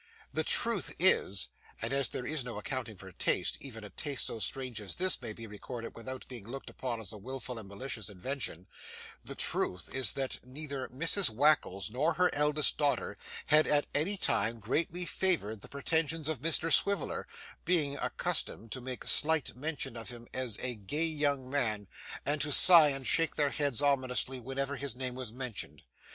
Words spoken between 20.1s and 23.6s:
as 'a gay young man' and to sigh and shake their